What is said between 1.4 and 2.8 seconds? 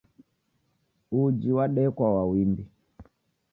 wadekwa wa wimbi